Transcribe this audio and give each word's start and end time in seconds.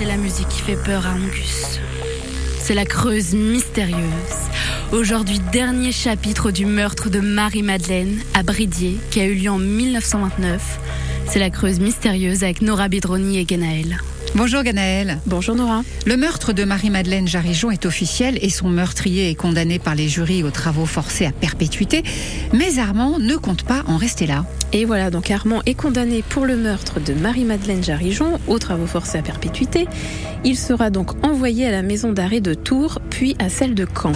c'est 0.00 0.06
la 0.06 0.16
musique 0.16 0.48
qui 0.48 0.62
fait 0.62 0.82
peur 0.82 1.06
à 1.06 1.10
Angus. 1.10 1.78
C'est 2.58 2.72
la 2.72 2.86
Creuse 2.86 3.34
mystérieuse. 3.34 3.98
Aujourd'hui, 4.92 5.38
dernier 5.52 5.92
chapitre 5.92 6.50
du 6.50 6.64
meurtre 6.64 7.10
de 7.10 7.20
Marie-Madeleine 7.20 8.18
à 8.32 8.42
Bridier, 8.42 8.96
qui 9.10 9.20
a 9.20 9.26
eu 9.26 9.34
lieu 9.34 9.50
en 9.50 9.58
1929. 9.58 10.80
C'est 11.28 11.38
la 11.38 11.50
Creuse 11.50 11.80
mystérieuse 11.80 12.44
avec 12.44 12.62
Nora 12.62 12.88
Bidroni 12.88 13.40
et 13.40 13.46
Genaël. 13.46 14.00
Bonjour 14.36 14.62
Ganaël. 14.62 15.18
Bonjour 15.26 15.56
Nora. 15.56 15.82
Le 16.06 16.16
meurtre 16.16 16.52
de 16.52 16.62
Marie-Madeleine 16.62 17.26
Jarijon 17.26 17.72
est 17.72 17.84
officiel 17.84 18.38
et 18.40 18.48
son 18.48 18.68
meurtrier 18.68 19.28
est 19.28 19.34
condamné 19.34 19.80
par 19.80 19.96
les 19.96 20.08
jurys 20.08 20.44
aux 20.44 20.52
travaux 20.52 20.86
forcés 20.86 21.26
à 21.26 21.32
perpétuité. 21.32 22.04
Mais 22.52 22.78
Armand 22.78 23.18
ne 23.18 23.34
compte 23.34 23.64
pas 23.64 23.82
en 23.88 23.96
rester 23.96 24.28
là. 24.28 24.44
Et 24.72 24.84
voilà, 24.84 25.10
donc 25.10 25.32
Armand 25.32 25.62
est 25.66 25.74
condamné 25.74 26.22
pour 26.22 26.46
le 26.46 26.56
meurtre 26.56 27.00
de 27.00 27.12
Marie-Madeleine 27.12 27.82
Jarijon 27.82 28.38
aux 28.46 28.60
travaux 28.60 28.86
forcés 28.86 29.18
à 29.18 29.22
perpétuité. 29.22 29.88
Il 30.44 30.56
sera 30.56 30.90
donc 30.90 31.24
envoyé 31.26 31.66
à 31.66 31.72
la 31.72 31.82
maison 31.82 32.12
d'arrêt 32.12 32.40
de 32.40 32.54
Tours, 32.54 33.00
puis 33.10 33.34
à 33.40 33.48
celle 33.48 33.74
de 33.74 33.84
Caen. 34.00 34.12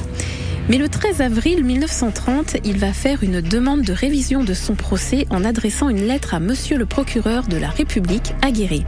Mais 0.71 0.79
le 0.79 0.89
13 0.89 1.21
avril 1.21 1.63
1930, 1.63 2.57
il 2.65 2.79
va 2.79 2.95
faire 2.95 3.23
une 3.23 3.43
demande 3.43 3.83
de 3.83 3.93
révision 3.93 4.43
de 4.43 4.55
son 4.55 4.75
procès 4.75 5.27
en 5.29 5.45
adressant 5.45 5.91
une 5.91 6.07
lettre 6.07 6.33
à 6.33 6.41
monsieur 6.41 6.79
le 6.79 6.87
procureur 6.87 7.47
de 7.47 7.59
la 7.59 7.69
République 7.69 8.33
aguerré. 8.41 8.85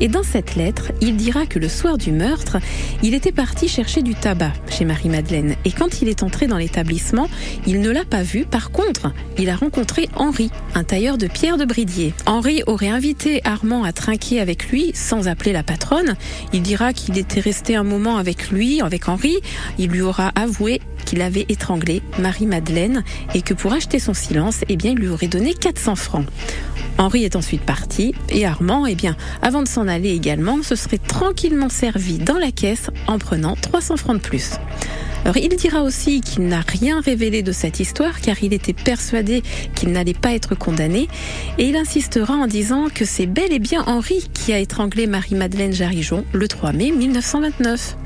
Et 0.00 0.08
dans 0.08 0.22
cette 0.22 0.54
lettre, 0.54 0.92
il 1.00 1.16
dira 1.16 1.46
que 1.46 1.58
le 1.58 1.68
soir 1.68 1.98
du 1.98 2.12
meurtre, 2.12 2.58
il 3.02 3.14
était 3.14 3.32
parti 3.32 3.66
chercher 3.66 4.02
du 4.02 4.14
tabac 4.14 4.52
chez 4.70 4.84
Marie-Madeleine. 4.84 5.56
Et 5.64 5.72
quand 5.72 6.02
il 6.02 6.08
est 6.08 6.22
entré 6.22 6.46
dans 6.46 6.56
l'établissement, 6.56 7.28
il 7.66 7.80
ne 7.80 7.90
l'a 7.90 8.04
pas 8.04 8.22
vu. 8.22 8.44
Par 8.44 8.70
contre, 8.70 9.12
il 9.38 9.50
a 9.50 9.56
rencontré 9.56 10.08
Henri, 10.14 10.50
un 10.74 10.84
tailleur 10.84 11.18
de 11.18 11.26
pierre 11.26 11.56
de 11.56 11.64
Bridier. 11.64 12.14
Henri 12.26 12.62
aurait 12.66 12.88
invité 12.88 13.40
Armand 13.44 13.82
à 13.82 13.92
trinquer 13.92 14.40
avec 14.40 14.68
lui 14.68 14.92
sans 14.94 15.26
appeler 15.26 15.52
la 15.52 15.64
patronne. 15.64 16.14
Il 16.52 16.62
dira 16.62 16.92
qu'il 16.92 17.18
était 17.18 17.40
resté 17.40 17.74
un 17.74 17.84
moment 17.84 18.18
avec 18.18 18.50
lui, 18.50 18.80
avec 18.80 19.08
Henri. 19.08 19.38
Il 19.78 19.90
lui 19.90 20.02
aura 20.02 20.28
avoué 20.36 20.80
qu'il 21.08 21.22
avait 21.22 21.46
étranglé 21.48 22.02
Marie-Madeleine 22.18 23.02
et 23.34 23.40
que 23.40 23.54
pour 23.54 23.72
acheter 23.72 23.98
son 23.98 24.12
silence, 24.12 24.60
eh 24.68 24.76
bien, 24.76 24.90
il 24.90 24.98
lui 24.98 25.08
aurait 25.08 25.26
donné 25.26 25.54
400 25.54 25.96
francs. 25.96 26.26
Henri 26.98 27.24
est 27.24 27.34
ensuite 27.34 27.62
parti 27.62 28.14
et 28.28 28.44
Armand, 28.44 28.84
eh 28.84 28.94
bien, 28.94 29.16
avant 29.40 29.62
de 29.62 29.68
s'en 29.68 29.88
aller 29.88 30.10
également, 30.10 30.62
se 30.62 30.76
serait 30.76 30.98
tranquillement 30.98 31.70
servi 31.70 32.18
dans 32.18 32.36
la 32.36 32.50
caisse 32.50 32.90
en 33.06 33.18
prenant 33.18 33.56
300 33.56 33.96
francs 33.96 34.16
de 34.16 34.20
plus. 34.20 34.50
Alors, 35.24 35.38
il 35.38 35.48
dira 35.56 35.82
aussi 35.82 36.20
qu'il 36.20 36.46
n'a 36.46 36.60
rien 36.60 37.00
révélé 37.00 37.42
de 37.42 37.52
cette 37.52 37.80
histoire 37.80 38.20
car 38.20 38.42
il 38.42 38.52
était 38.52 38.74
persuadé 38.74 39.42
qu'il 39.74 39.90
n'allait 39.90 40.12
pas 40.12 40.34
être 40.34 40.54
condamné 40.54 41.08
et 41.56 41.68
il 41.68 41.76
insistera 41.76 42.34
en 42.34 42.46
disant 42.46 42.88
que 42.94 43.06
c'est 43.06 43.26
bel 43.26 43.50
et 43.50 43.58
bien 43.58 43.82
Henri 43.86 44.28
qui 44.34 44.52
a 44.52 44.58
étranglé 44.58 45.06
Marie-Madeleine 45.06 45.72
Jarijon 45.72 46.24
le 46.32 46.48
3 46.48 46.72
mai 46.72 46.90
1929. 46.90 47.96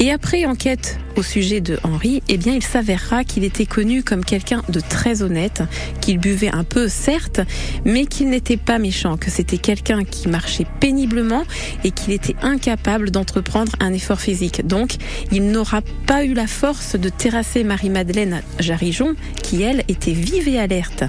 Et 0.00 0.10
après 0.10 0.44
enquête 0.44 0.98
au 1.16 1.22
sujet 1.22 1.60
de 1.60 1.78
Henri, 1.84 2.22
eh 2.28 2.36
bien, 2.36 2.54
il 2.54 2.62
s'avérera 2.62 3.22
qu'il 3.22 3.44
était 3.44 3.66
connu 3.66 4.02
comme 4.02 4.24
quelqu'un 4.24 4.62
de 4.68 4.80
très 4.80 5.22
honnête, 5.22 5.62
qu'il 6.00 6.18
buvait 6.18 6.50
un 6.52 6.64
peu, 6.64 6.88
certes, 6.88 7.40
mais 7.84 8.06
qu'il 8.06 8.28
n'était 8.30 8.56
pas 8.56 8.78
méchant, 8.78 9.16
que 9.16 9.30
c'était 9.30 9.58
quelqu'un 9.58 10.04
qui 10.04 10.28
marchait 10.28 10.66
péniblement 10.80 11.44
et 11.84 11.92
qu'il 11.92 12.12
était 12.12 12.34
incapable 12.42 13.12
d'entreprendre 13.12 13.72
un 13.78 13.92
effort 13.92 14.20
physique. 14.20 14.66
Donc, 14.66 14.96
il 15.30 15.50
n'aura 15.50 15.80
pas 16.06 16.24
eu 16.24 16.34
la 16.34 16.48
force 16.48 16.96
de 16.96 17.08
terrasser 17.08 17.62
Marie-Madeleine 17.62 18.42
Jarijon, 18.58 19.14
qui 19.42 19.62
elle 19.62 19.84
était 19.86 20.12
vive 20.12 20.48
et 20.48 20.58
alerte. 20.58 21.04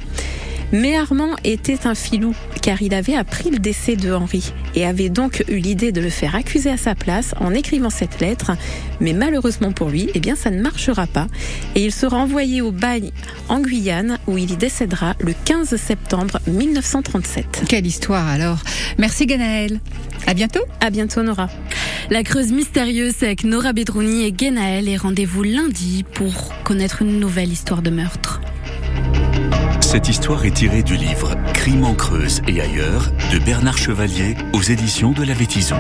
Mais 0.72 0.98
Armand 0.98 1.36
était 1.44 1.88
un 1.88 1.96
filou, 1.96 2.36
car 2.62 2.82
il 2.82 2.94
avait 2.94 3.16
appris 3.16 3.50
le 3.50 3.60
décès 3.60 3.96
de 3.96 4.12
Henri 4.12 4.54
et 4.76 4.86
avait 4.86 5.10
donc 5.10 5.44
eu 5.48 5.58
l'idée 5.58 5.92
de 5.92 6.02
le 6.02 6.10
faire 6.10 6.36
accuser 6.36 6.70
à 6.70 6.78
sa 6.78 6.96
place 6.96 7.34
en 7.40 7.54
écrivant 7.54 7.90
cette 7.90 8.20
lettre. 8.20 8.52
Mais 9.00 9.14
malheureusement 9.14 9.72
pour 9.72 9.90
lui, 9.90 10.10
eh 10.14 10.20
bien, 10.20 10.36
ça 10.36 10.50
ne 10.50 10.62
marchera 10.62 11.08
pas. 11.08 11.28
Et 11.76 11.86
il 11.86 11.92
sera 11.92 12.18
envoyé 12.18 12.62
au 12.62 12.72
bagne 12.72 13.12
en 13.50 13.60
Guyane, 13.60 14.18
où 14.28 14.38
il 14.38 14.52
y 14.52 14.58
décédera 14.58 15.16
le 15.20 15.34
15 15.46 15.76
septembre 15.76 16.40
1937. 16.48 17.64
Quelle 17.68 17.86
histoire 17.86 18.28
alors 18.28 18.60
Merci 18.98 19.26
Ganaël. 19.26 19.80
À 20.28 20.34
bientôt. 20.34 20.64
À 20.82 20.90
bientôt 20.90 21.22
Nora. 21.22 21.50
La 22.10 22.24
Creuse 22.24 22.52
mystérieuse 22.52 23.16
c'est 23.18 23.26
avec 23.26 23.44
Nora 23.44 23.74
Bedrouni 23.74 24.26
et 24.26 24.34
Genaël 24.38 24.88
et 24.88 24.98
rendez-vous 24.98 25.44
lundi 25.44 26.04
pour 26.14 26.54
connaître 26.64 27.02
une 27.02 27.20
nouvelle 27.20 27.52
histoire 27.52 27.82
de 27.82 27.90
meurtre. 27.90 28.42
Cette 29.96 30.10
histoire 30.10 30.44
est 30.44 30.52
tirée 30.52 30.84
du 30.84 30.98
livre 30.98 31.36
Crime 31.54 31.86
en 31.86 31.94
Creuse 31.96 32.42
et 32.50 32.60
ailleurs 32.60 33.12
de 33.32 33.40
Bernard 33.40 33.78
Chevalier 33.78 34.36
aux 34.52 34.62
éditions 34.62 35.14
de 35.14 35.24
la 35.24 35.34
Vétison. 35.34 35.78